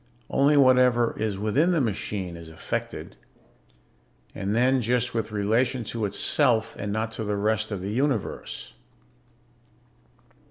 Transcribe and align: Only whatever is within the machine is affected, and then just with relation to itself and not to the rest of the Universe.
Only 0.31 0.57
whatever 0.57 1.13
is 1.19 1.37
within 1.37 1.73
the 1.73 1.79
machine 1.79 2.35
is 2.35 2.49
affected, 2.49 3.17
and 4.33 4.55
then 4.55 4.81
just 4.81 5.13
with 5.13 5.31
relation 5.31 5.83
to 5.83 6.05
itself 6.05 6.75
and 6.79 6.91
not 6.91 7.11
to 7.11 7.23
the 7.23 7.37
rest 7.37 7.71
of 7.71 7.81
the 7.83 7.91
Universe. 7.91 8.73